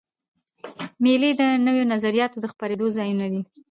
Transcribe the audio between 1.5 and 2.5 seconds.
نوو نظریاتو د